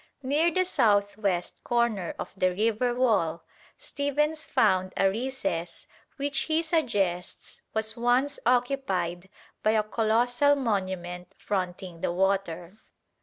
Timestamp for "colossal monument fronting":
9.83-12.01